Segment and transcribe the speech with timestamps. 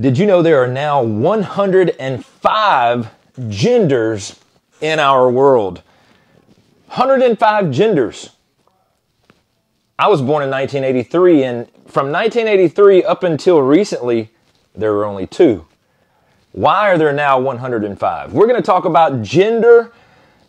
[0.00, 3.10] Did you know there are now 105
[3.48, 4.40] genders
[4.80, 5.82] in our world?
[6.86, 8.30] 105 genders.
[9.98, 14.30] I was born in 1983, and from 1983 up until recently,
[14.74, 15.66] there were only two.
[16.52, 18.32] Why are there now 105?
[18.32, 19.92] We're going to talk about gender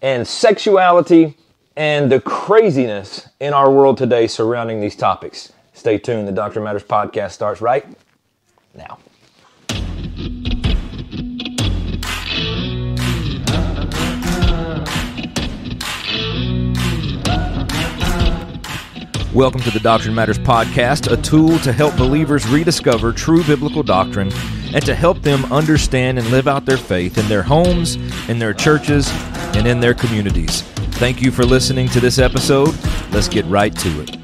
[0.02, 1.36] and sexuality
[1.76, 5.52] and the craziness in our world today surrounding these topics.
[5.74, 6.30] Stay tuned.
[6.30, 7.86] The Doctrine Matters podcast starts right
[8.74, 8.98] now.
[19.34, 24.30] Welcome to the Doctrine Matters podcast, a tool to help believers rediscover true biblical doctrine
[24.74, 27.96] and to help them understand and live out their faith in their homes,
[28.28, 29.10] in their churches,
[29.56, 30.64] and in their communities.
[31.00, 32.76] Thank you for listening to this episode.
[33.12, 34.22] Let's get right to it.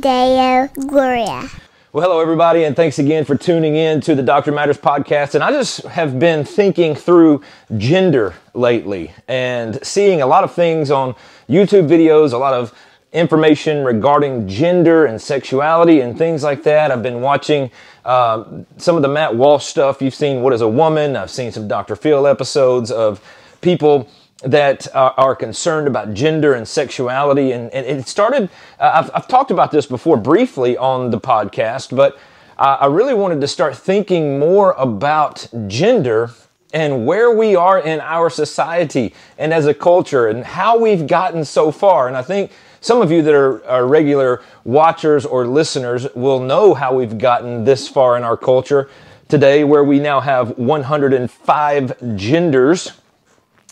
[0.00, 1.65] Deo Gloria.
[1.96, 5.34] Well, hello, everybody, and thanks again for tuning in to the Doctrine Matters podcast.
[5.34, 7.40] And I just have been thinking through
[7.78, 11.14] gender lately and seeing a lot of things on
[11.48, 12.78] YouTube videos, a lot of
[13.14, 16.90] information regarding gender and sexuality and things like that.
[16.90, 17.70] I've been watching
[18.04, 18.44] uh,
[18.76, 20.02] some of the Matt Walsh stuff.
[20.02, 21.16] You've seen What is a Woman?
[21.16, 21.96] I've seen some Dr.
[21.96, 23.22] Phil episodes of
[23.62, 24.06] people
[24.46, 27.50] that are, are, concerned about gender and sexuality.
[27.52, 31.94] And, and it started, uh, I've, I've, talked about this before briefly on the podcast,
[31.94, 32.16] but
[32.56, 36.30] uh, I really wanted to start thinking more about gender
[36.72, 41.44] and where we are in our society and as a culture and how we've gotten
[41.44, 42.06] so far.
[42.06, 46.72] And I think some of you that are, are regular watchers or listeners will know
[46.72, 48.88] how we've gotten this far in our culture
[49.28, 52.92] today, where we now have 105 genders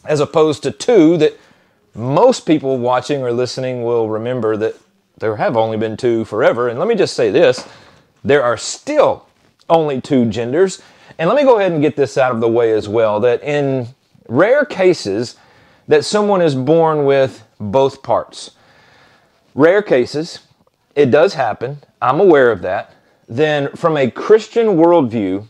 [0.05, 1.38] as opposed to two that
[1.94, 4.74] most people watching or listening will remember that
[5.19, 6.69] there have only been two forever.
[6.69, 7.66] And let me just say this
[8.25, 9.27] there are still
[9.69, 10.82] only two genders.
[11.19, 13.42] And let me go ahead and get this out of the way as well that
[13.42, 13.88] in
[14.28, 15.37] rare cases
[15.87, 18.53] that someone is born with both parts,
[19.54, 20.41] rare cases,
[20.97, 22.94] it does happen, I'm aware of that,
[23.28, 25.47] then from a Christian worldview,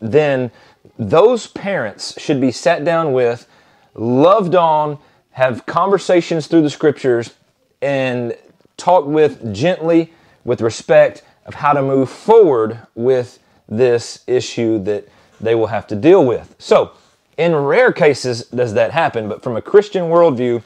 [0.00, 0.50] then
[0.98, 3.46] those parents should be sat down with
[3.94, 4.98] loved on,
[5.32, 7.34] have conversations through the scriptures,
[7.80, 8.36] and
[8.76, 10.12] talk with gently,
[10.44, 13.38] with respect, of how to move forward with
[13.68, 15.08] this issue that
[15.40, 16.54] they will have to deal with.
[16.58, 16.92] So,
[17.36, 20.62] in rare cases, does that happen, but from a Christian worldview,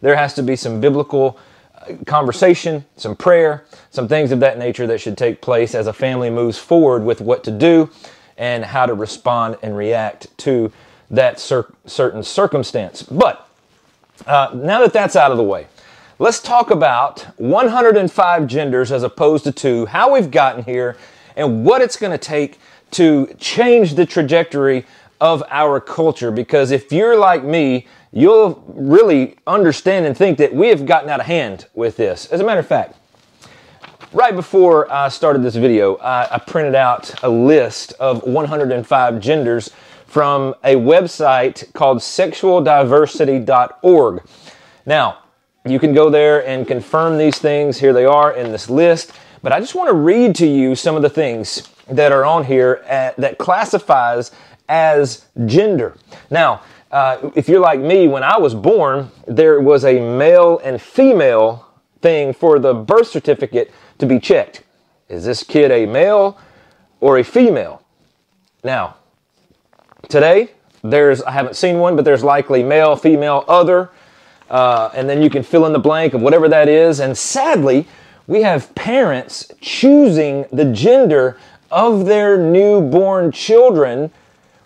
[0.00, 1.38] there has to be some biblical
[1.74, 5.92] uh, conversation, some prayer, some things of that nature that should take place as a
[5.92, 7.90] family moves forward with what to do
[8.36, 10.72] and how to respond and react to
[11.10, 13.02] that cer- certain circumstance.
[13.02, 13.48] But
[14.26, 15.66] uh, now that that's out of the way,
[16.18, 20.96] let's talk about 105 genders as opposed to two, how we've gotten here,
[21.36, 22.58] and what it's going to take
[22.92, 24.84] to change the trajectory
[25.20, 26.30] of our culture.
[26.30, 31.20] Because if you're like me, you'll really understand and think that we have gotten out
[31.20, 32.26] of hand with this.
[32.26, 32.96] As a matter of fact,
[34.12, 39.70] right before I started this video, I, I printed out a list of 105 genders
[40.08, 44.22] from a website called sexualdiversity.org.
[44.86, 45.18] Now,
[45.66, 47.78] you can go there and confirm these things.
[47.78, 49.12] Here they are in this list.
[49.42, 52.44] But I just want to read to you some of the things that are on
[52.44, 54.32] here at, that classifies
[54.68, 55.96] as gender.
[56.30, 60.80] Now, uh, if you're like me, when I was born, there was a male and
[60.80, 61.66] female
[62.00, 64.62] thing for the birth certificate to be checked.
[65.08, 66.38] Is this kid a male
[67.00, 67.82] or a female?
[68.64, 68.96] Now,
[70.08, 70.52] Today,
[70.82, 73.90] there's, I haven't seen one, but there's likely male, female, other,
[74.48, 77.00] uh, and then you can fill in the blank of whatever that is.
[77.00, 77.86] And sadly,
[78.26, 81.36] we have parents choosing the gender
[81.70, 84.10] of their newborn children,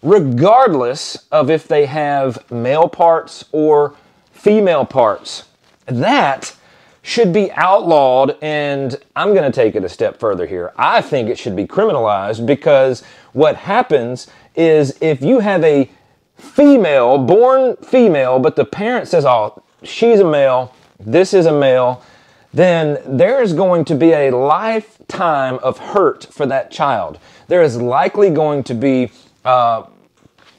[0.03, 3.97] regardless of if they have male parts or
[4.31, 5.49] female parts.
[5.87, 6.55] That
[7.03, 10.73] should be outlawed, and I'm going to take it a step further here.
[10.77, 13.03] I think it should be criminalized because
[13.33, 15.91] what happens is if you have a
[16.37, 22.03] female, born female, but the parent says, oh, she's a male, this is a male,
[22.53, 27.19] then there is going to be a lifetime of hurt for that child.
[27.49, 29.11] There is likely going to be
[29.45, 29.85] uh,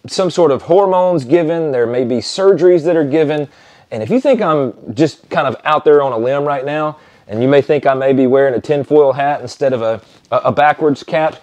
[0.07, 3.47] some sort of hormones given, there may be surgeries that are given.
[3.91, 6.97] And if you think I'm just kind of out there on a limb right now,
[7.27, 10.01] and you may think I may be wearing a tinfoil hat instead of a,
[10.31, 11.41] a backwards cap,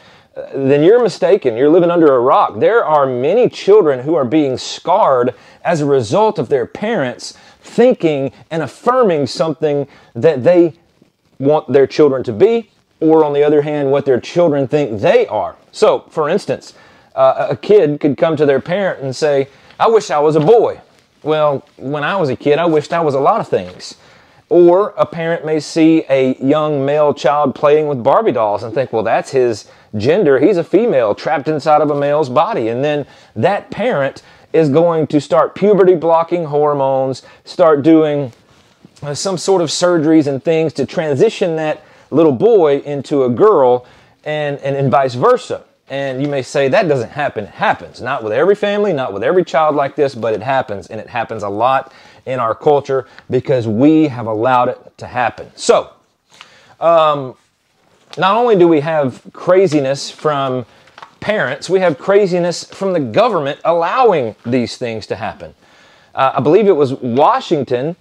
[0.55, 1.57] then you're mistaken.
[1.57, 2.59] You're living under a rock.
[2.59, 5.35] There are many children who are being scarred
[5.65, 10.75] as a result of their parents thinking and affirming something that they
[11.39, 12.71] want their children to be,
[13.01, 15.57] or on the other hand, what their children think they are.
[15.73, 16.75] So, for instance,
[17.15, 19.49] uh, a kid could come to their parent and say,
[19.79, 20.81] I wish I was a boy.
[21.23, 23.95] Well, when I was a kid, I wished I was a lot of things.
[24.51, 28.93] Or a parent may see a young male child playing with Barbie dolls and think,
[28.93, 30.41] well, that's his gender.
[30.41, 32.67] He's a female trapped inside of a male's body.
[32.69, 33.07] And then
[33.37, 38.33] that parent is going to start puberty blocking hormones, start doing
[39.03, 43.87] uh, some sort of surgeries and things to transition that little boy into a girl
[44.25, 45.65] and, and, and vice versa.
[45.89, 47.45] And you may say that doesn't happen.
[47.45, 48.01] It happens.
[48.01, 50.87] Not with every family, not with every child like this, but it happens.
[50.89, 51.93] And it happens a lot
[52.27, 55.51] in our culture because we have allowed it to happen.
[55.57, 55.93] So,
[56.81, 57.37] um,
[58.19, 60.67] not only do we have craziness from
[61.21, 65.55] parents, we have craziness from the government allowing these things to happen.
[66.15, 67.97] Uh, I believe it was Washington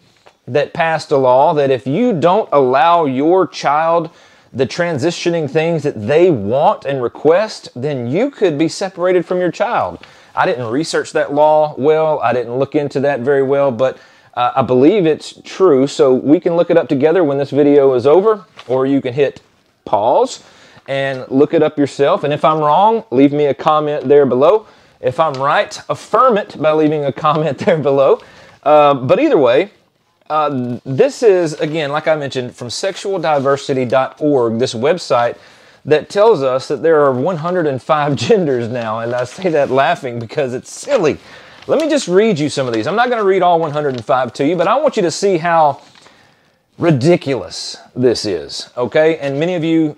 [0.47, 4.09] that passed a law that if you don't allow your child
[4.51, 9.51] the transitioning things that they want and request, then you could be separated from your
[9.51, 9.99] child.
[10.35, 13.97] I didn't research that law well, I didn't look into that very well, but
[14.33, 15.87] uh, I believe it's true.
[15.87, 19.13] So we can look it up together when this video is over, or you can
[19.13, 19.41] hit
[19.85, 20.43] pause
[20.87, 22.23] and look it up yourself.
[22.23, 24.65] And if I'm wrong, leave me a comment there below.
[25.01, 28.21] If I'm right, affirm it by leaving a comment there below.
[28.63, 29.71] Uh, but either way,
[30.29, 35.37] uh, this is, again, like I mentioned, from sexualdiversity.org, this website
[35.85, 38.99] that tells us that there are 105 genders now.
[38.99, 41.17] And I say that laughing because it's silly.
[41.67, 42.87] Let me just read you some of these.
[42.87, 45.37] I'm not going to read all 105 to you, but I want you to see
[45.37, 45.81] how
[46.77, 49.17] ridiculous this is, okay?
[49.19, 49.97] And many of you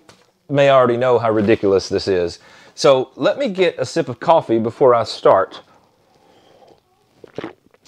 [0.50, 2.40] may already know how ridiculous this is.
[2.75, 5.62] So let me get a sip of coffee before I start.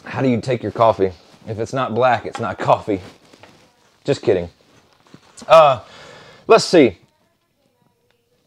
[0.06, 1.12] How do you take your coffee?
[1.48, 3.02] If it's not black, it's not coffee.
[4.04, 4.50] Just kidding.
[5.48, 5.81] Uh,
[6.48, 6.98] let's see.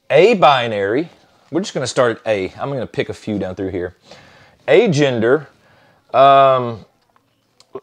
[0.09, 1.11] A binary.
[1.51, 2.53] We're just going to start at A.
[2.61, 3.97] I'm going to pick a few down through here.
[4.69, 5.49] A gender.
[6.13, 6.85] Um,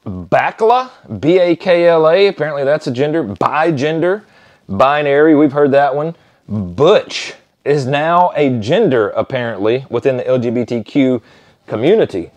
[0.05, 0.89] Bakla,
[1.19, 2.27] B A K L A.
[2.27, 3.23] Apparently that's a gender.
[3.23, 4.25] Bi gender.
[4.67, 5.35] Binary.
[5.35, 6.15] We've heard that one.
[6.47, 7.33] Butch
[7.63, 11.21] is now a gender, apparently, within the LGBTQ
[11.67, 12.31] community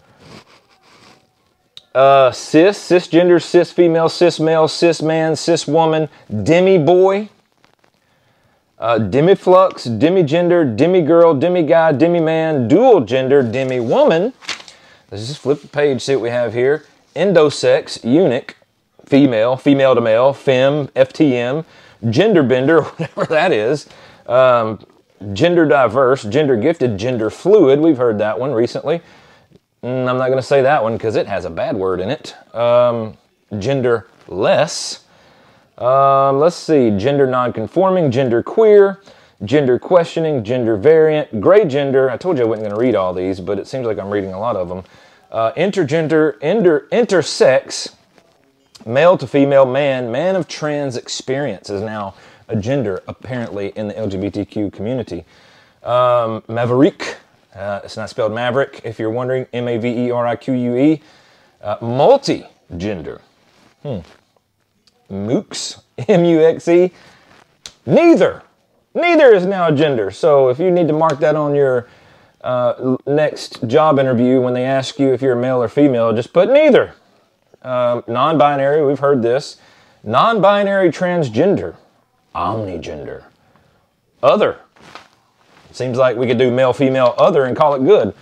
[1.96, 6.10] uh, cis, cisgender, cis female, cis male, cis man, cis woman,
[6.42, 7.28] demi boy,
[8.78, 14.32] uh, demiflux, demigender, demigirl, demiguy, demi-man, dual gender, demi-woman.
[15.10, 16.84] Let's just flip the page, see what we have here.
[17.14, 18.56] Endosex, eunuch,
[19.06, 21.64] female, female to male, fem, FTM,
[22.10, 23.88] gender bender, whatever that is.
[24.26, 24.84] Um,
[25.32, 27.80] gender diverse, gender gifted, gender fluid.
[27.80, 29.00] We've heard that one recently.
[29.82, 32.10] Mm, I'm not going to say that one because it has a bad word in
[32.10, 32.34] it.
[32.54, 33.16] Um,
[33.52, 35.00] genderless.
[35.78, 36.90] Um, let's see.
[36.96, 39.00] Gender nonconforming, gender queer,
[39.44, 42.10] gender questioning, gender variant, gray gender.
[42.10, 44.10] I told you I wasn't going to read all these, but it seems like I'm
[44.10, 44.84] reading a lot of them.
[45.30, 47.94] Uh, intergender, inter, intersex,
[48.86, 52.14] male to female, man, man of trans experience is now
[52.48, 55.24] a gender apparently in the LGBTQ community.
[55.82, 57.18] Um, maverick,
[57.54, 59.46] uh, it's not spelled maverick, if you're wondering.
[59.52, 61.02] M A V E R I Q U E.
[61.60, 62.46] Uh, multi
[62.76, 63.20] gender.
[63.82, 63.98] Hmm.
[65.10, 66.92] Mooks, M U X E.
[67.84, 68.42] Neither.
[68.94, 70.10] Neither is now a gender.
[70.10, 71.86] So if you need to mark that on your
[72.40, 76.50] uh, next job interview when they ask you if you're male or female, just put
[76.50, 76.94] neither.
[77.62, 79.56] Um, non binary, we've heard this.
[80.02, 81.76] Non binary transgender.
[82.34, 83.24] Omnigender.
[84.22, 84.58] Other.
[85.72, 88.14] Seems like we could do male, female, other and call it good.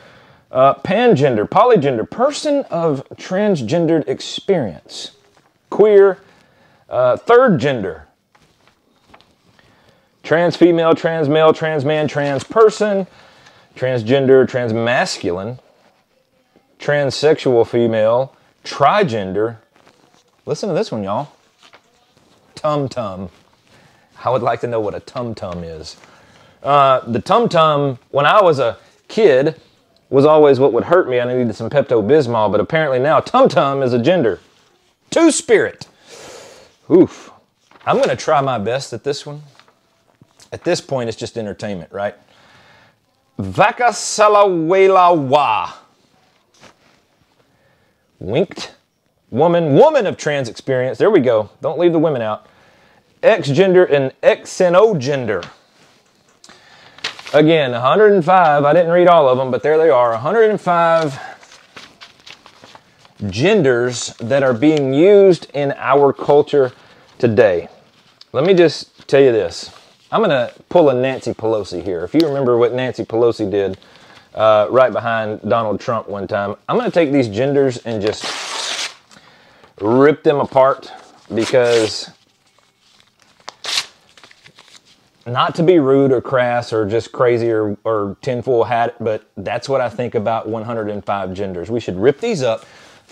[0.50, 5.12] Uh, pangender, polygender, person of transgendered experience.
[5.70, 6.18] Queer,
[6.88, 8.08] uh, third gender.
[10.22, 13.06] Trans female, trans male, trans man, trans person,
[13.76, 15.58] transgender, trans masculine,
[16.78, 19.58] transsexual female, trigender.
[20.46, 21.32] Listen to this one, y'all.
[22.54, 23.28] Tum tum.
[24.24, 25.96] I would like to know what a tum tum is.
[26.62, 29.60] Uh, the tum tum, when I was a kid,
[30.08, 31.20] was always what would hurt me.
[31.20, 34.40] I needed some Pepto Bismol, but apparently now tum tum is a gender.
[35.10, 35.86] Two spirit.
[36.90, 37.30] Oof.
[37.86, 39.42] I'm to try my best at this one.
[40.52, 42.14] At this point, it's just entertainment, right?
[43.40, 45.72] Vakasalawelawa.
[48.18, 48.74] Winked.
[49.30, 49.74] Woman.
[49.74, 50.96] Woman of trans experience.
[50.98, 51.50] There we go.
[51.60, 52.46] Don't leave the women out.
[53.22, 55.46] X gender and xenogender.
[57.32, 61.33] Again, 105, I didn't read all of them, but there they are 105
[63.30, 66.72] genders that are being used in our culture
[67.18, 67.68] today.
[68.32, 69.70] Let me just tell you this.
[70.10, 72.04] I'm going to pull a Nancy Pelosi here.
[72.04, 73.78] If you remember what Nancy Pelosi did
[74.34, 78.94] uh, right behind Donald Trump one time, I'm going to take these genders and just
[79.80, 80.92] rip them apart
[81.34, 82.10] because
[85.26, 89.68] not to be rude or crass or just crazy or, or tinfoil hat, but that's
[89.68, 91.70] what I think about 105 genders.
[91.70, 92.64] We should rip these up,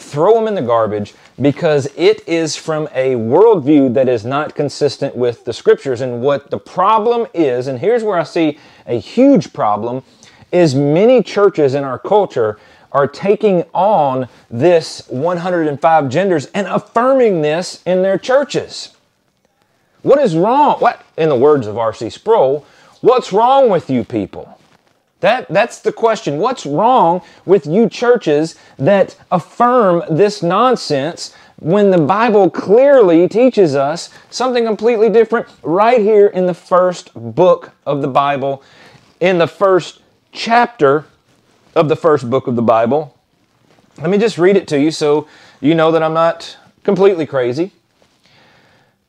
[0.03, 5.17] throw them in the garbage because it is from a worldview that is not consistent
[5.17, 6.01] with the scriptures.
[6.01, 10.03] And what the problem is, and here's where I see a huge problem,
[10.51, 12.59] is many churches in our culture
[12.93, 18.95] are taking on this 105 genders and affirming this in their churches.
[20.03, 20.79] What is wrong?
[20.81, 22.11] What, in the words of R.C.
[22.11, 22.67] Sproul,
[23.01, 24.59] what's wrong with you people?
[25.23, 26.39] That, that's the question.
[26.39, 34.11] What's wrong with you churches that affirm this nonsense when the Bible clearly teaches us
[34.31, 38.65] something completely different right here in the first book of the Bible,
[39.21, 40.01] in the first
[40.33, 41.07] chapter
[41.77, 43.17] of the first book of the Bible?
[43.99, 45.29] Let me just read it to you so
[45.61, 47.71] you know that I'm not completely crazy.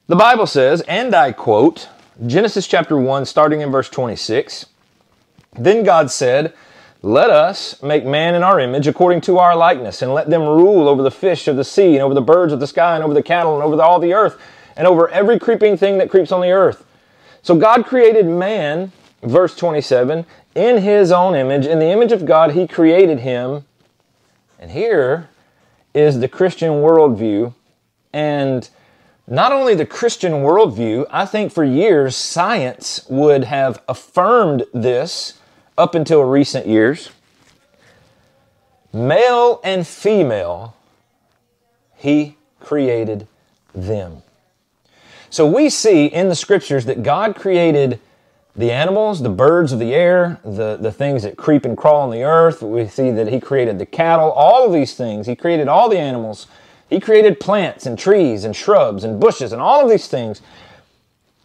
[0.05, 1.89] The Bible says, and I quote,
[2.27, 4.67] Genesis chapter 1, starting in verse 26.
[5.57, 6.53] Then God said,
[7.01, 10.88] Let us make man in our image according to our likeness, and let them rule
[10.88, 13.13] over the fish of the sea, and over the birds of the sky, and over
[13.13, 14.39] the cattle, and over the, all the earth,
[14.75, 16.86] and over every creeping thing that creeps on the earth.
[17.41, 18.91] So God created man,
[19.22, 21.65] verse 27, in his own image.
[21.65, 23.65] In the image of God, he created him.
[24.60, 25.29] And here
[25.93, 27.53] is the Christian worldview.
[28.13, 28.69] And
[29.27, 35.39] not only the Christian worldview, I think for years science would have affirmed this
[35.77, 37.10] up until recent years.
[38.92, 40.75] Male and female,
[41.96, 43.27] he created
[43.74, 44.22] them.
[45.30, 48.00] So we see in the scriptures that God created
[48.56, 52.12] the animals, the birds of the air, the, the things that creep and crawl on
[52.12, 52.62] the earth.
[52.62, 55.25] We see that he created the cattle, all of these things.
[55.25, 56.46] He created all the animals
[56.94, 60.42] he created plants and trees and shrubs and bushes and all of these things.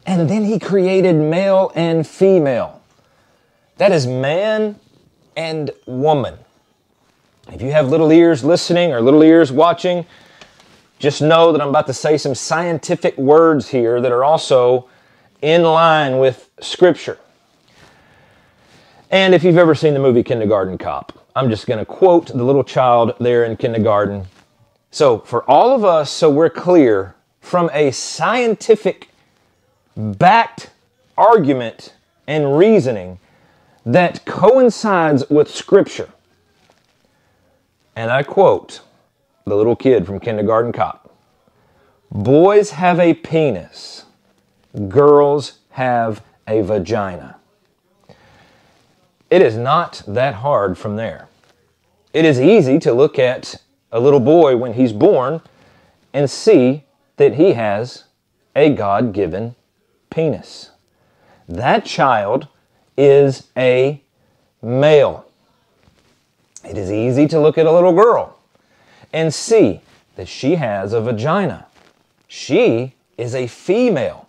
[0.07, 2.78] And then he created male and female.
[3.79, 4.79] That is man
[5.37, 6.37] and woman.
[7.51, 10.05] If you have little ears listening or little ears watching,
[10.99, 14.89] just know that I'm about to say some scientific words here that are also
[15.41, 17.19] in line with Scripture.
[19.11, 22.45] And if you've ever seen the movie Kindergarten Cop, I'm just going to quote the
[22.45, 24.27] little child there in kindergarten
[24.91, 29.11] so, for all of us, so we're clear, from a scientific
[29.97, 30.71] backed
[31.17, 31.95] argument
[32.27, 33.19] and reasoning
[33.89, 36.11] that coincides with Scripture,
[37.97, 38.83] and I quote
[39.47, 41.11] the little kid from Kindergarten Cop
[42.11, 44.05] Boys have a penis,
[44.89, 47.39] girls have a vagina.
[49.31, 51.29] It is not that hard from there.
[52.13, 55.41] It is easy to look at a little boy when he's born
[56.13, 56.85] and see
[57.17, 58.05] that he has
[58.55, 59.55] a God given
[60.11, 60.73] penis.
[61.49, 62.49] That child
[62.99, 64.03] is a
[64.61, 65.25] male.
[66.65, 68.37] It is easy to look at a little girl
[69.13, 69.81] and see
[70.17, 71.67] that she has a vagina.
[72.27, 74.29] She is a female.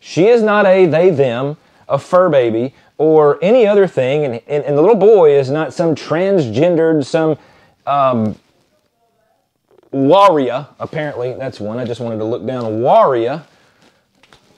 [0.00, 4.24] She is not a they, them, a fur baby, or any other thing.
[4.24, 7.36] And, and, and the little boy is not some transgendered, some
[7.86, 8.34] um,
[9.92, 11.78] warrior, apparently, that's one.
[11.78, 12.80] I just wanted to look down.
[12.80, 13.42] Warrior.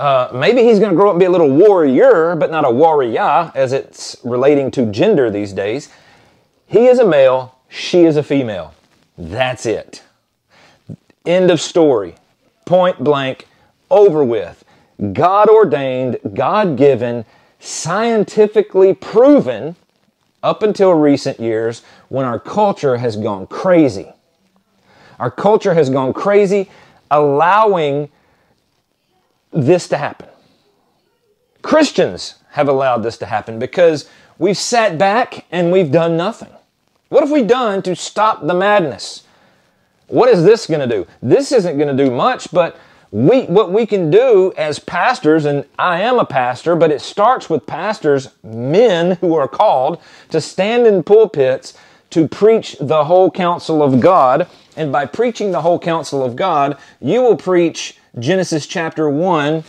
[0.01, 2.71] Uh, maybe he's going to grow up and be a little warrior, but not a
[2.71, 5.91] warrior as it's relating to gender these days.
[6.67, 8.75] He is a male, she is a female.
[9.17, 10.03] That's it.
[11.25, 12.15] End of story.
[12.65, 13.47] Point blank,
[13.91, 14.65] over with.
[15.13, 17.25] God ordained, God given,
[17.61, 19.77] scientifically proven
[20.43, 24.13] up until recent years when our culture has gone crazy.
[25.21, 26.69] Our culture has gone crazy,
[27.11, 28.11] allowing
[29.53, 30.29] this to happen.
[31.63, 36.51] Christians have allowed this to happen because we've sat back and we've done nothing.
[37.09, 39.25] What have we done to stop the madness?
[40.09, 41.07] What is this going to do?
[41.23, 42.79] This isn't going to do much, but
[43.11, 47.51] we, what we can do as pastors, and I am a pastor, but it starts
[47.51, 51.75] with pastors, men who are called to stand in pulpits
[52.13, 56.79] to preach the whole counsel of God and by preaching the whole counsel of God,
[57.01, 59.65] you will preach Genesis chapter 1,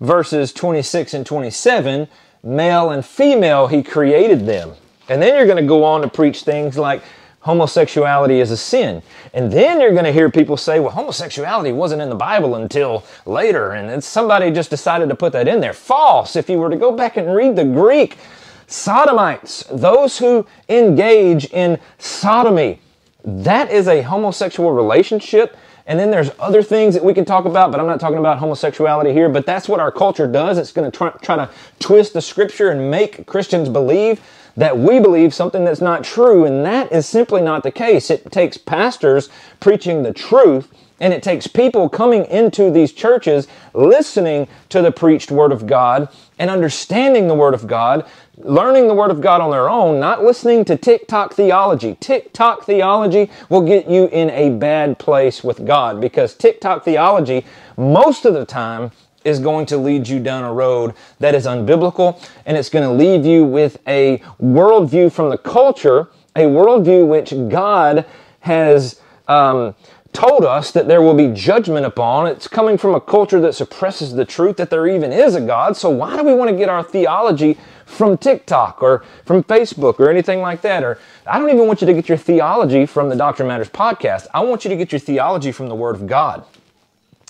[0.00, 2.08] verses 26 and 27.
[2.42, 4.72] Male and female, He created them.
[5.08, 7.02] And then you're going to go on to preach things like
[7.40, 9.02] homosexuality is a sin.
[9.32, 13.04] And then you're going to hear people say, well, homosexuality wasn't in the Bible until
[13.26, 15.72] later, and somebody just decided to put that in there.
[15.72, 16.36] False.
[16.36, 18.18] If you were to go back and read the Greek,
[18.68, 22.80] sodomites, those who engage in sodomy,
[23.24, 25.56] that is a homosexual relationship.
[25.86, 28.38] And then there's other things that we can talk about, but I'm not talking about
[28.38, 29.28] homosexuality here.
[29.28, 30.58] But that's what our culture does.
[30.58, 34.20] It's going to try, try to twist the scripture and make Christians believe
[34.58, 38.10] that we believe something that's not true, and that is simply not the case.
[38.10, 39.28] It takes pastors
[39.60, 40.68] preaching the truth,
[41.00, 46.08] and it takes people coming into these churches listening to the preached Word of God
[46.38, 50.24] and understanding the Word of God, learning the Word of God on their own, not
[50.24, 51.96] listening to TikTok theology.
[52.00, 57.44] TikTok theology will get you in a bad place with God because TikTok theology,
[57.76, 58.90] most of the time,
[59.24, 62.92] is going to lead you down a road that is unbiblical and it's going to
[62.92, 68.06] leave you with a worldview from the culture, a worldview which God
[68.40, 69.74] has um,
[70.12, 72.26] told us that there will be judgment upon.
[72.26, 75.76] It's coming from a culture that suppresses the truth that there even is a God.
[75.76, 80.10] So why do we want to get our theology from TikTok or from Facebook or
[80.10, 80.82] anything like that?
[80.82, 84.26] Or I don't even want you to get your theology from the Doctrine Matters podcast.
[84.34, 86.44] I want you to get your theology from the Word of God.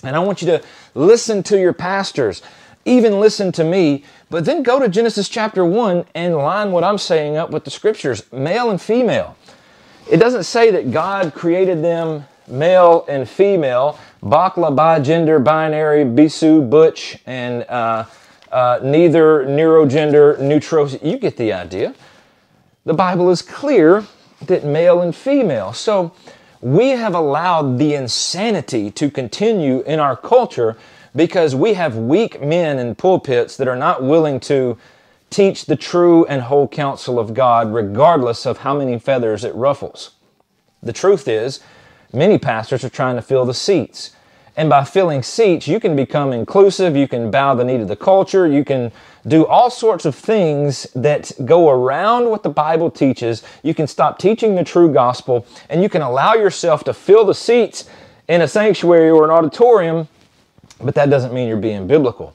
[0.03, 0.63] And I want you to
[0.95, 2.41] listen to your pastors,
[2.85, 6.97] even listen to me, but then go to Genesis chapter 1 and line what I'm
[6.97, 9.35] saying up with the scriptures, male and female.
[10.09, 16.69] It doesn't say that God created them male and female, bakla, bi gender, binary, bisu,
[16.69, 18.05] butch, and uh,
[18.51, 20.89] uh, neither neurogender, neutral.
[20.89, 21.93] You get the idea.
[22.85, 24.05] The Bible is clear
[24.45, 25.73] that male and female.
[25.73, 26.13] So
[26.61, 30.77] we have allowed the insanity to continue in our culture
[31.15, 34.77] because we have weak men in pulpits that are not willing to
[35.29, 40.11] teach the true and whole counsel of God, regardless of how many feathers it ruffles.
[40.81, 41.59] The truth is,
[42.13, 44.11] many pastors are trying to fill the seats.
[44.55, 47.95] And by filling seats, you can become inclusive, you can bow the knee to the
[47.95, 48.91] culture, you can
[49.25, 53.43] do all sorts of things that go around what the Bible teaches.
[53.63, 57.33] You can stop teaching the true gospel, and you can allow yourself to fill the
[57.33, 57.85] seats
[58.27, 60.07] in a sanctuary or an auditorium,
[60.81, 62.33] but that doesn't mean you're being biblical.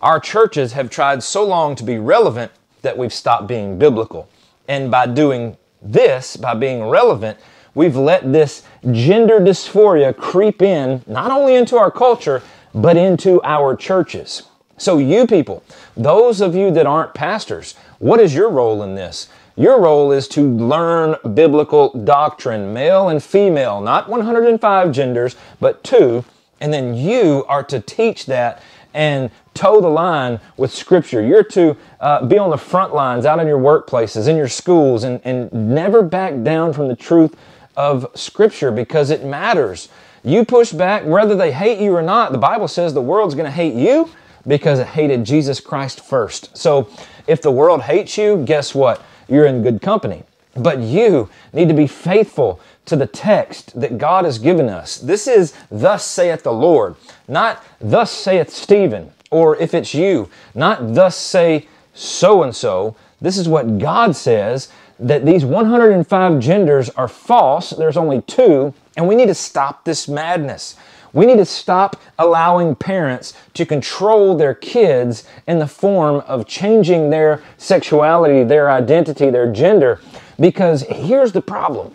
[0.00, 2.52] Our churches have tried so long to be relevant
[2.82, 4.28] that we've stopped being biblical.
[4.68, 7.38] And by doing this, by being relevant,
[7.78, 12.42] we've let this gender dysphoria creep in, not only into our culture,
[12.74, 14.42] but into our churches.
[14.78, 15.62] So, you people,
[15.96, 19.28] those of you that aren't pastors, what is your role in this?
[19.54, 26.24] Your role is to learn biblical doctrine, male and female, not 105 genders, but two.
[26.60, 28.60] And then you are to teach that
[28.92, 31.24] and toe the line with Scripture.
[31.24, 35.04] You're to uh, be on the front lines out in your workplaces, in your schools,
[35.04, 37.36] and, and never back down from the truth
[37.78, 39.88] of Scripture because it matters.
[40.24, 42.32] You push back, whether they hate you or not.
[42.32, 44.10] The Bible says the world's going to hate you
[44.48, 46.54] because it hated Jesus Christ first.
[46.56, 46.90] So
[47.28, 49.00] if the world hates you, guess what?
[49.28, 50.24] You're in good company.
[50.56, 54.96] But you need to be faithful to the text that God has given us.
[54.96, 56.96] This is, Thus saith the Lord,
[57.28, 62.96] not Thus saith Stephen, or if it's you, not Thus say so and so.
[63.20, 67.70] This is what God says that these 105 genders are false.
[67.70, 70.76] There's only two, and we need to stop this madness.
[71.12, 77.10] We need to stop allowing parents to control their kids in the form of changing
[77.10, 80.00] their sexuality, their identity, their gender.
[80.38, 81.94] Because here's the problem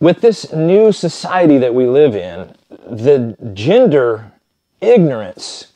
[0.00, 4.32] with this new society that we live in, the gender
[4.80, 5.72] ignorance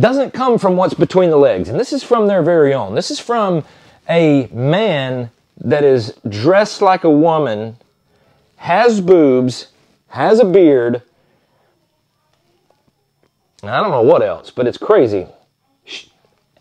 [0.00, 1.68] doesn't come from what's between the legs.
[1.68, 2.94] And this is from their very own.
[2.94, 3.64] This is from
[4.08, 7.76] a man that is dressed like a woman,
[8.56, 9.68] has boobs,
[10.08, 11.02] has a beard.
[13.62, 15.26] I don't know what else, but it's crazy.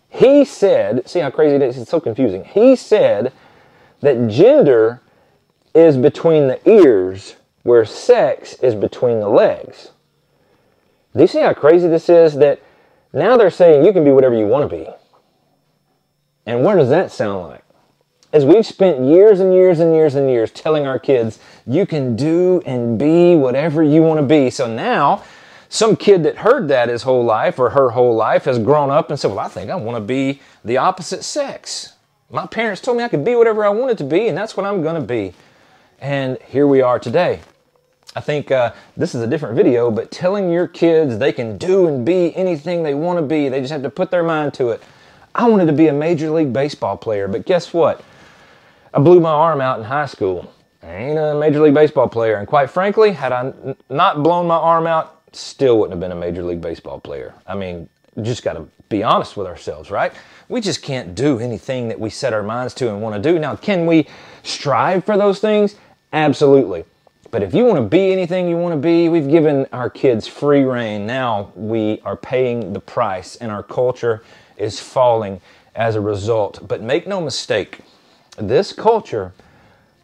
[0.10, 1.78] He said, see how crazy it is?
[1.78, 2.46] It's so confusing.
[2.46, 3.34] He said
[4.00, 5.02] that gender
[5.74, 9.92] is between the ears, where sex is between the legs.
[11.14, 12.36] Do you see how crazy this is?
[12.36, 12.62] That
[13.16, 14.88] now they're saying you can be whatever you want to be.
[16.46, 17.64] And what does that sound like?
[18.32, 22.16] As we've spent years and years and years and years telling our kids, you can
[22.16, 24.50] do and be whatever you want to be.
[24.50, 25.24] So now,
[25.70, 29.10] some kid that heard that his whole life or her whole life has grown up
[29.10, 31.94] and said, Well, I think I want to be the opposite sex.
[32.30, 34.66] My parents told me I could be whatever I wanted to be, and that's what
[34.66, 35.34] I'm going to be.
[36.00, 37.40] And here we are today.
[38.16, 41.88] I think uh, this is a different video, but telling your kids they can do
[41.88, 44.70] and be anything they want to be, they just have to put their mind to
[44.70, 44.82] it.
[45.36, 48.02] I wanted to be a Major League Baseball player, but guess what?
[48.94, 50.54] I blew my arm out in high school.
[50.82, 52.38] I ain't a Major League Baseball player.
[52.38, 56.20] And quite frankly, had I not blown my arm out, still wouldn't have been a
[56.20, 57.34] Major League Baseball player.
[57.46, 57.90] I mean,
[58.22, 60.14] just got to be honest with ourselves, right?
[60.48, 63.38] We just can't do anything that we set our minds to and want to do.
[63.40, 64.08] Now, can we
[64.44, 65.76] strive for those things?
[66.14, 66.86] Absolutely.
[67.36, 70.26] But if you want to be anything you want to be, we've given our kids
[70.26, 71.06] free reign.
[71.06, 74.24] Now we are paying the price, and our culture
[74.56, 75.42] is falling
[75.76, 76.66] as a result.
[76.66, 77.80] But make no mistake,
[78.38, 79.34] this culture,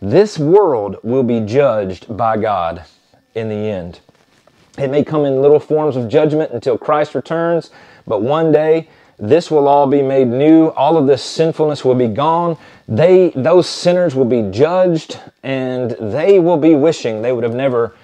[0.02, 2.84] this world will be judged by God
[3.34, 4.02] in the end.
[4.78, 7.72] It may come in little forms of judgment until Christ returns,
[8.06, 8.89] but one day
[9.21, 10.69] this will all be made new.
[10.69, 12.57] All of this sinfulness will be gone.
[12.88, 17.95] They, those sinners will be judged, and they will be wishing they would have never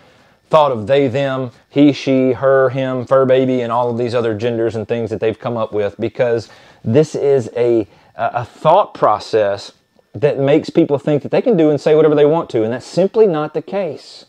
[0.49, 4.33] thought of they, them, he, she, her, him, fur baby, and all of these other
[4.35, 6.49] genders and things that they've come up with because
[6.85, 9.73] this is a, a thought process
[10.13, 12.71] that makes people think that they can do and say whatever they want to, and
[12.71, 14.25] that's simply not the case.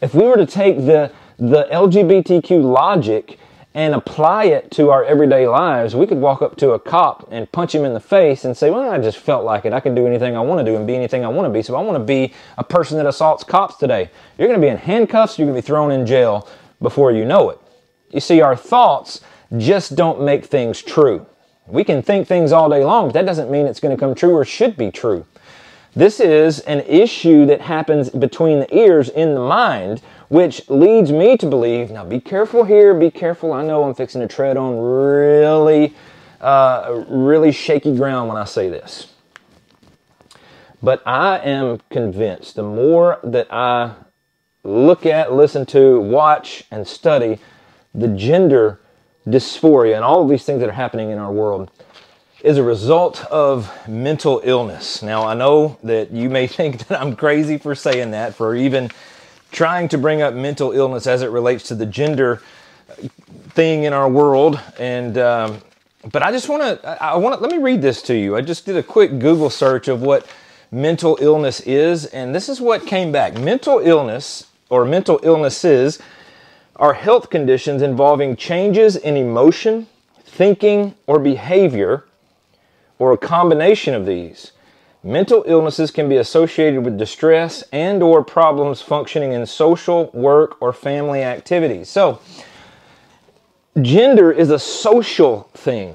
[0.00, 3.38] If we were to take the, the LGBTQ logic
[3.74, 7.50] and apply it to our everyday lives, we could walk up to a cop and
[7.50, 9.72] punch him in the face and say, Well, I just felt like it.
[9.72, 11.60] I can do anything I want to do and be anything I want to be.
[11.62, 14.10] So I want to be a person that assaults cops today.
[14.38, 16.48] You're going to be in handcuffs, you're going to be thrown in jail
[16.80, 17.58] before you know it.
[18.10, 19.20] You see, our thoughts
[19.56, 21.26] just don't make things true.
[21.66, 24.14] We can think things all day long, but that doesn't mean it's going to come
[24.14, 25.26] true or should be true.
[25.96, 31.36] This is an issue that happens between the ears in the mind which leads me
[31.36, 33.52] to believe now be careful here, be careful.
[33.52, 35.94] I know I'm fixing to tread on really,
[36.40, 39.12] uh, really shaky ground when I say this.
[40.82, 43.94] But I am convinced the more that I
[44.64, 47.38] look at, listen to, watch, and study
[47.94, 48.80] the gender
[49.28, 51.70] dysphoria and all of these things that are happening in our world
[52.44, 55.02] is a result of mental illness.
[55.02, 58.90] Now, I know that you may think that I'm crazy for saying that, for even
[59.50, 62.42] trying to bring up mental illness as it relates to the gender
[63.50, 64.60] thing in our world.
[64.78, 65.62] And um,
[66.12, 68.36] but I just want to I want to let me read this to you.
[68.36, 70.26] I just did a quick Google search of what
[70.70, 73.38] mental illness is, and this is what came back.
[73.38, 75.98] Mental illness or mental illnesses
[76.76, 79.86] are health conditions involving changes in emotion,
[80.24, 82.04] thinking, or behavior,
[82.98, 84.52] or a combination of these
[85.06, 90.72] Mental illnesses can be associated with distress and or problems functioning in social, work, or
[90.72, 91.90] family activities.
[91.90, 92.20] So,
[93.82, 95.94] gender is a social thing.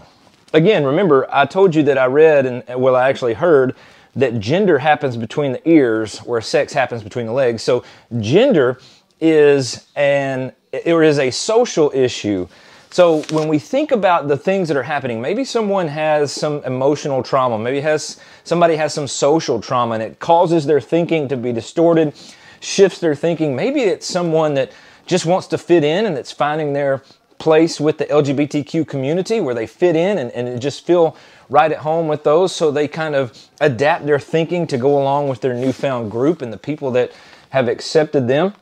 [0.54, 3.76] Again, remember, I told you that I read and, well, I actually heard
[4.16, 7.64] that gender happens between the ears where sex happens between the legs.
[7.64, 7.84] So,
[8.20, 8.80] gender
[9.20, 12.48] is an, it is a social issue
[12.92, 17.22] so when we think about the things that are happening, maybe someone has some emotional
[17.22, 21.54] trauma, maybe has somebody has some social trauma and it causes their thinking to be
[21.54, 22.14] distorted,
[22.60, 23.56] shifts their thinking.
[23.56, 24.72] Maybe it's someone that
[25.06, 27.04] just wants to fit in and that's finding their
[27.38, 31.16] place with the LGBTQ community where they fit in and, and just feel
[31.50, 32.56] right at home with those.
[32.56, 36.52] So they kind of adapt their thinking to go along with their newfound group and
[36.52, 37.12] the people that
[37.50, 38.54] have accepted them.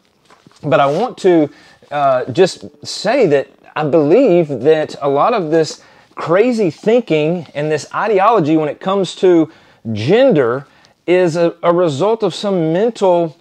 [0.63, 1.49] But I want to
[1.91, 5.83] uh, just say that I believe that a lot of this
[6.15, 9.51] crazy thinking and this ideology when it comes to
[9.93, 10.65] gender
[11.05, 13.37] is a, a result of some mental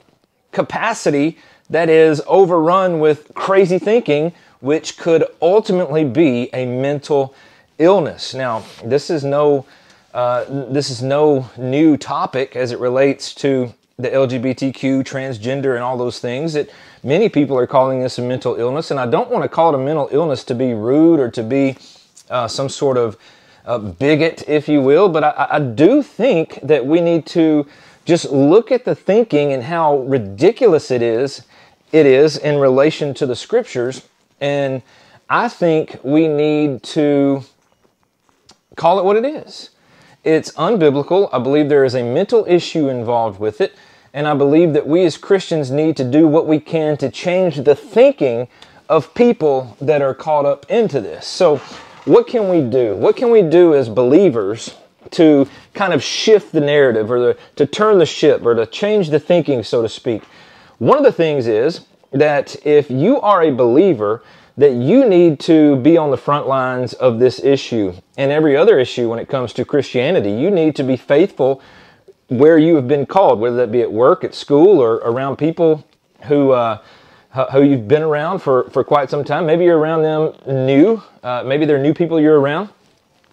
[0.52, 1.38] capacity
[1.70, 7.34] that is overrun with crazy thinking, which could ultimately be a mental
[7.78, 8.34] illness.
[8.34, 9.64] Now, this is no
[10.12, 15.96] uh, this is no new topic as it relates to the LGBTQ, transgender, and all
[15.96, 16.52] those things.
[16.52, 16.68] that
[17.02, 19.80] Many people are calling this a mental illness, and I don't want to call it
[19.80, 21.76] a mental illness to be rude or to be
[22.28, 23.16] uh, some sort of
[23.64, 27.66] uh, bigot, if you will, but I, I do think that we need to
[28.04, 31.42] just look at the thinking and how ridiculous it is
[31.92, 34.02] it is in relation to the scriptures.
[34.40, 34.82] And
[35.30, 37.42] i think we need to
[38.76, 39.70] call it what it is.
[40.24, 41.28] It's unbiblical.
[41.32, 43.74] I believe there is a mental issue involved with it
[44.16, 47.56] and I believe that we as Christians need to do what we can to change
[47.56, 48.48] the thinking
[48.88, 51.26] of people that are caught up into this.
[51.26, 51.58] So,
[52.06, 52.96] what can we do?
[52.96, 54.74] What can we do as believers
[55.10, 59.10] to kind of shift the narrative or the, to turn the ship or to change
[59.10, 60.22] the thinking, so to speak?
[60.78, 64.22] One of the things is that if you are a believer,
[64.56, 68.78] that you need to be on the front lines of this issue and every other
[68.78, 70.30] issue when it comes to Christianity.
[70.30, 71.60] You need to be faithful
[72.28, 75.86] where you have been called, whether that be at work, at school, or around people
[76.24, 76.78] who uh,
[77.52, 79.44] who you've been around for, for quite some time.
[79.44, 80.32] Maybe you're around them
[80.66, 81.02] new.
[81.22, 82.70] Uh, maybe they're new people you're around.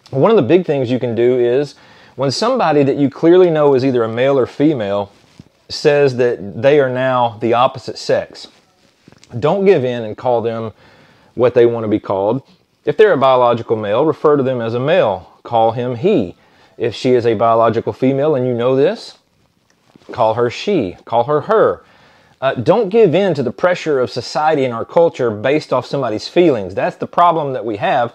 [0.09, 1.75] One of the big things you can do is
[2.15, 5.11] When somebody that you clearly know is either a male or female
[5.67, 8.47] says that they are now the opposite sex,
[9.39, 10.73] don't give in and call them
[11.33, 12.43] what they want to be called.
[12.85, 15.39] If they're a biological male, refer to them as a male.
[15.41, 16.35] Call him he.
[16.83, 19.17] If she is a biological female and you know this,
[20.11, 20.97] call her she.
[21.05, 21.81] Call her her.
[22.41, 26.27] Uh, don't give in to the pressure of society and our culture based off somebody's
[26.27, 26.75] feelings.
[26.75, 28.13] That's the problem that we have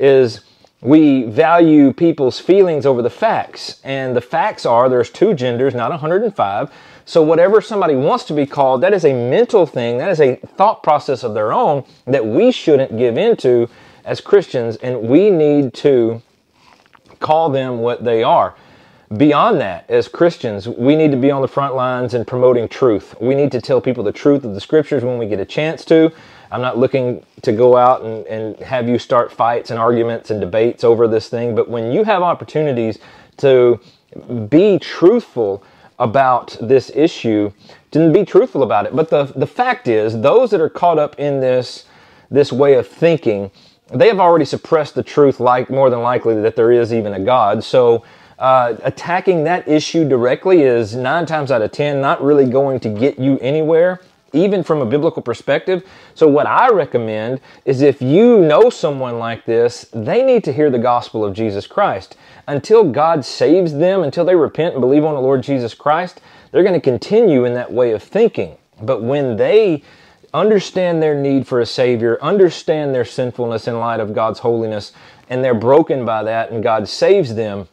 [0.00, 0.40] is
[0.80, 3.80] we value people's feelings over the facts.
[3.84, 6.72] And the facts are there's two genders, not 105.
[7.04, 9.98] So whatever somebody wants to be called, that is a mental thing.
[9.98, 13.70] That is a thought process of their own that we shouldn't give into
[14.04, 14.74] as Christians.
[14.74, 16.20] And we need to
[17.20, 18.54] call them what they are
[19.16, 23.14] beyond that, as Christians, we need to be on the front lines and promoting truth.
[23.20, 25.84] We need to tell people the truth of the scriptures when we get a chance
[25.86, 26.12] to.
[26.50, 30.40] I'm not looking to go out and, and have you start fights and arguments and
[30.40, 32.98] debates over this thing, but when you have opportunities
[33.38, 33.80] to
[34.48, 35.62] be truthful
[35.98, 37.52] about this issue,
[37.90, 38.94] to be truthful about it.
[38.94, 41.86] But the, the fact is, those that are caught up in this,
[42.30, 43.50] this way of thinking,
[43.92, 47.20] they have already suppressed the truth like more than likely that there is even a
[47.20, 47.64] God.
[47.64, 48.04] So
[48.38, 52.88] uh, attacking that issue directly is nine times out of ten not really going to
[52.88, 54.00] get you anywhere
[54.32, 55.84] even from a biblical perspective.
[56.14, 60.70] So, what I recommend is if you know someone like this, they need to hear
[60.70, 62.16] the gospel of Jesus Christ.
[62.46, 66.20] Until God saves them, until they repent and believe on the Lord Jesus Christ,
[66.50, 68.56] they're going to continue in that way of thinking.
[68.82, 69.82] But when they
[70.32, 74.92] understand their need for a Savior, understand their sinfulness in light of God's holiness,
[75.28, 77.68] and they're broken by that, and God saves them,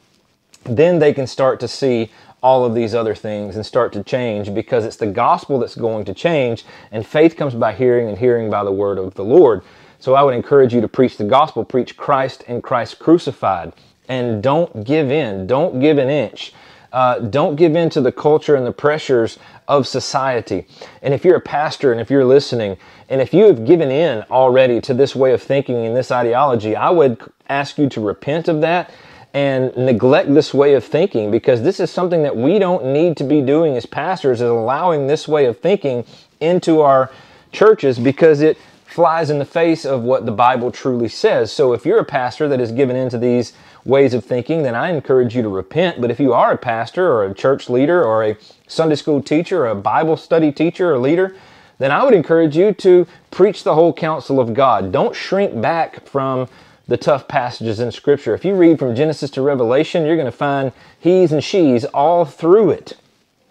[0.64, 4.54] then they can start to see all of these other things and start to change
[4.54, 8.52] because it's the gospel that's going to change and faith comes by hearing and hearing
[8.52, 9.64] by the word of the Lord.
[10.00, 13.74] So I would encourage you to preach the gospel, preach Christ and Christ crucified,
[14.08, 16.54] and don't give in, don't give an inch.
[16.96, 20.66] Uh, don't give in to the culture and the pressures of society.
[21.02, 22.78] And if you're a pastor and if you're listening,
[23.10, 26.74] and if you have given in already to this way of thinking and this ideology,
[26.74, 28.92] I would ask you to repent of that
[29.34, 33.26] and neglect this way of thinking because this is something that we don't need to
[33.26, 36.06] be doing as pastors is allowing this way of thinking
[36.40, 37.12] into our
[37.52, 41.52] churches because it flies in the face of what the Bible truly says.
[41.52, 43.52] So if you're a pastor that is given into these
[43.86, 46.02] ways of thinking, then I encourage you to repent.
[46.02, 49.64] But if you are a pastor or a church leader or a Sunday school teacher
[49.64, 51.36] or a Bible study teacher or leader,
[51.78, 54.92] then I would encourage you to preach the whole counsel of God.
[54.92, 56.48] Don't shrink back from
[56.88, 58.34] the tough passages in Scripture.
[58.34, 62.26] If you read from Genesis to Revelation, you're going to find he's and she's all
[62.26, 62.94] through it.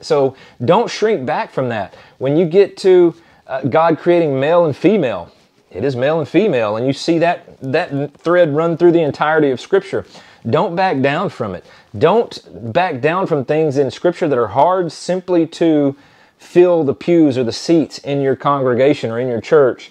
[0.01, 1.94] So don't shrink back from that.
[2.18, 3.14] When you get to
[3.47, 5.33] uh, God creating male and female,
[5.74, 9.50] it is male and female, and you see that, that thread run through the entirety
[9.50, 10.06] of Scripture.
[10.48, 11.64] Don't back down from it.
[11.96, 15.96] Don't back down from things in Scripture that are hard simply to
[16.38, 19.90] fill the pews or the seats in your congregation or in your church.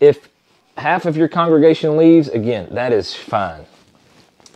[0.00, 0.28] If
[0.76, 3.66] half of your congregation leaves, again, that is fine.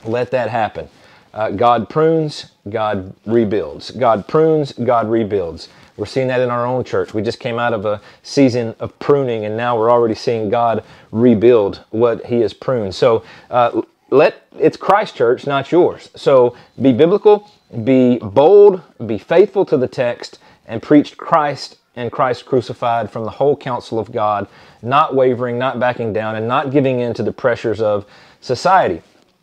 [0.05, 0.89] Let that happen.
[1.35, 3.91] Uh, God prunes, God rebuilds.
[3.91, 5.69] God prunes, God rebuilds.
[5.97, 7.13] We're seeing that in our own church.
[7.13, 10.85] We just came out of a season of pruning, and now we're already seeing God
[11.11, 12.95] rebuild what He has pruned.
[12.95, 16.11] So uh, let it's Christ Church, not yours.
[16.15, 17.51] So be biblical,
[17.85, 23.31] be bold, be faithful to the text, and preach Christ and Christ crucified from the
[23.31, 24.49] whole counsel of God,
[24.81, 28.07] not wavering, not backing down, and not giving in to the pressures of
[28.41, 29.03] society.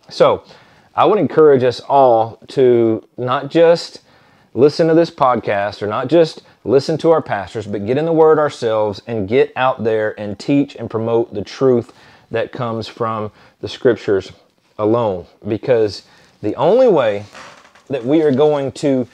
[0.09, 0.43] So,
[0.95, 4.01] I would encourage us all to not just
[4.53, 8.13] listen to this podcast or not just listen to our pastors, but get in the
[8.13, 11.93] Word ourselves and get out there and teach and promote the truth
[12.31, 13.31] that comes from
[13.61, 14.31] the Scriptures
[14.77, 15.25] alone.
[15.47, 16.03] Because
[16.41, 17.25] the only way
[17.87, 19.07] that we are going to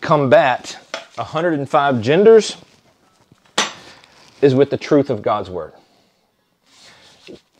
[0.00, 0.76] combat
[1.16, 2.56] 105 genders
[4.42, 5.72] is with the truth of God's Word.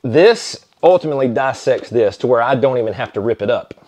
[0.03, 3.87] This ultimately dissects this to where I don't even have to rip it up.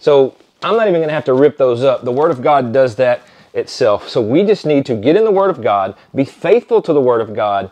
[0.00, 2.04] So I'm not even going to have to rip those up.
[2.04, 4.08] The Word of God does that itself.
[4.08, 7.00] So we just need to get in the Word of God, be faithful to the
[7.00, 7.70] Word of God,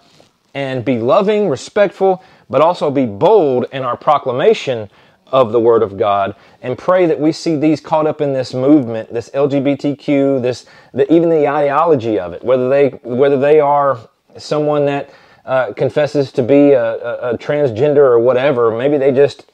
[0.55, 4.90] and be loving, respectful, but also be bold in our proclamation
[5.29, 8.53] of the Word of God and pray that we see these caught up in this
[8.53, 13.99] movement, this LGBTQ, this the, even the ideology of it, whether they whether they are
[14.37, 15.11] someone that
[15.45, 18.71] uh, confesses to be a, a, a, transgender or whatever.
[18.71, 19.51] Maybe they just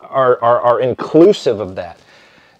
[0.00, 1.98] are, are, are inclusive of that.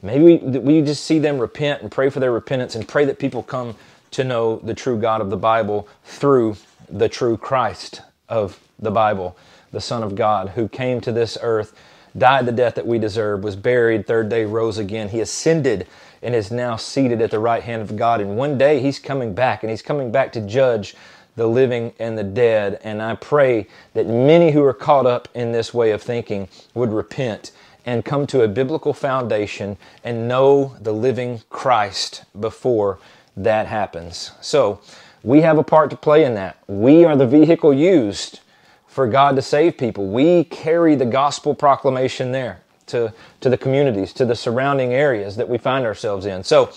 [0.02, 3.18] Maybe we, we just see them repent and pray for their repentance and pray that
[3.18, 3.76] people come
[4.10, 6.56] to know the true God of the Bible through
[6.88, 9.36] the true Christ of the Bible,
[9.70, 11.72] the Son of God, who came to this earth
[12.16, 15.08] died the death that we deserve, was buried, third day rose again.
[15.08, 15.86] He ascended
[16.22, 18.20] and is now seated at the right hand of God.
[18.20, 20.94] And one day he's coming back, and he's coming back to judge
[21.34, 22.78] the living and the dead.
[22.84, 26.92] And I pray that many who are caught up in this way of thinking would
[26.92, 27.52] repent
[27.84, 32.98] and come to a biblical foundation and know the living Christ before
[33.36, 34.32] that happens.
[34.40, 34.80] So,
[35.22, 36.58] we have a part to play in that.
[36.66, 38.40] We are the vehicle used
[38.88, 40.08] for God to save people.
[40.08, 45.48] We carry the gospel proclamation there to, to the communities, to the surrounding areas that
[45.48, 46.44] we find ourselves in.
[46.44, 46.72] So,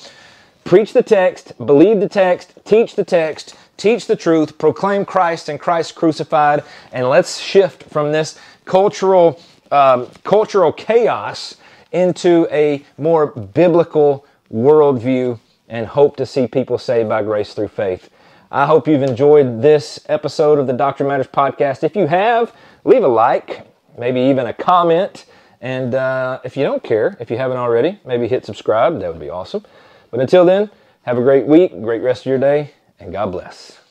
[0.63, 5.59] preach the text, believe the text, teach the text, teach the truth, proclaim Christ and
[5.59, 9.39] Christ crucified, and let's shift from this cultural
[9.71, 11.55] um, cultural chaos
[11.91, 18.09] into a more biblical worldview and hope to see people saved by grace through faith.
[18.51, 21.83] I hope you've enjoyed this episode of the Doctrine Matters podcast.
[21.83, 25.25] If you have, leave a like, maybe even a comment.
[25.61, 28.99] And uh, if you don't care, if you haven't already, maybe hit subscribe.
[28.99, 29.65] That would be awesome.
[30.11, 30.69] But until then,
[31.03, 33.84] have a great week, great rest of your day, and God bless.